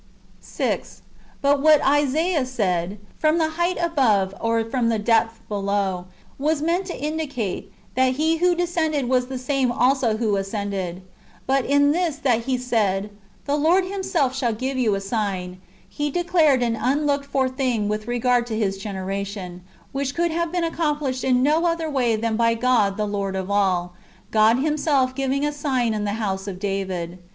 6. 0.39 1.03
But 1.43 1.61
what 1.61 1.79
Isaiah 1.85 2.47
said," 2.47 2.97
From 3.19 3.37
the 3.37 3.49
height 3.51 3.77
above, 3.79 4.33
or 4.41 4.65
from 4.65 4.89
the 4.89 4.97
depth 4.97 5.41
beneath,""' 5.47 5.69
w^as 6.41 6.59
meant 6.59 6.87
to 6.87 6.99
indicate, 6.99 7.71
that'' 7.93 8.13
He 8.13 8.37
who 8.37 8.55
descended 8.55 9.07
was 9.07 9.27
the 9.27 9.37
same 9.37 9.71
also 9.71 10.17
who 10.17 10.37
ascended." 10.37 10.95
^ 10.95 11.01
But 11.45 11.65
in 11.65 11.91
this 11.91 12.15
that 12.15 12.45
he 12.45 12.57
said," 12.57 13.11
The 13.45 13.55
Lord 13.55 13.85
Himself 13.85 14.35
shall 14.35 14.53
give 14.53 14.75
you 14.75 14.95
a 14.95 15.01
sign," 15.01 15.61
he 15.87 16.09
declared 16.09 16.63
an 16.63 16.75
unlooked 16.75 17.25
for 17.27 17.47
thing 17.47 17.87
with 17.87 18.07
regard 18.07 18.47
to 18.47 18.57
His 18.57 18.79
generation, 18.79 19.61
which 19.91 20.15
could 20.15 20.31
have 20.31 20.51
been 20.51 20.63
accomplished 20.63 21.23
in 21.23 21.43
no 21.43 21.67
other 21.67 21.91
way 21.91 22.15
than 22.15 22.35
by 22.35 22.55
God 22.55 22.97
the 22.97 23.05
Lord 23.05 23.35
of 23.35 23.51
all, 23.51 23.93
God 24.31 24.57
Himself 24.57 25.13
giving 25.13 25.45
a 25.45 25.51
sign 25.51 25.93
in 25.93 26.05
the 26.05 26.13
house 26.17 26.47
of 26.47 26.57
David. 26.57 27.19